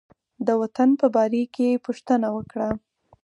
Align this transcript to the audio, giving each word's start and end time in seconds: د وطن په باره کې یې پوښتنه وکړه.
د 0.47 0.47
وطن 0.61 0.89
په 0.99 1.07
باره 1.15 1.43
کې 1.53 1.65
یې 1.71 1.81
پوښتنه 1.85 2.27
وکړه. 2.35 2.69